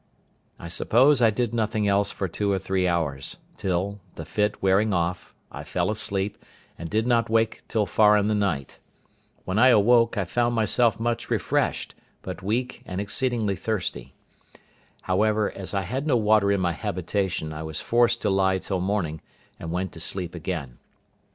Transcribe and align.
I 0.57 0.67
suppose 0.67 1.21
I 1.21 1.29
did 1.29 1.53
nothing 1.53 1.87
else 1.87 2.09
for 2.09 2.27
two 2.27 2.51
or 2.51 2.57
three 2.57 2.87
hours; 2.87 3.37
till, 3.55 3.99
the 4.15 4.25
fit 4.25 4.59
wearing 4.59 4.93
off, 4.93 5.35
I 5.51 5.63
fell 5.63 5.91
asleep, 5.91 6.43
and 6.75 6.89
did 6.89 7.05
not 7.05 7.29
wake 7.29 7.61
till 7.67 7.85
far 7.85 8.17
in 8.17 8.27
the 8.27 8.33
night. 8.33 8.79
When 9.45 9.59
I 9.59 9.67
awoke, 9.67 10.17
I 10.17 10.25
found 10.25 10.55
myself 10.55 10.99
much 10.99 11.29
refreshed, 11.29 11.93
but 12.23 12.41
weak, 12.41 12.81
and 12.87 12.99
exceeding 12.99 13.47
thirsty. 13.55 14.15
However, 15.03 15.51
as 15.51 15.75
I 15.75 15.83
had 15.83 16.07
no 16.07 16.17
water 16.17 16.51
in 16.51 16.61
my 16.61 16.73
habitation, 16.73 17.53
I 17.53 17.61
was 17.61 17.79
forced 17.79 18.23
to 18.23 18.31
lie 18.31 18.57
till 18.57 18.79
morning, 18.81 19.21
and 19.59 19.69
went 19.71 19.91
to 19.91 19.99
sleep 19.99 20.33
again. 20.33 20.79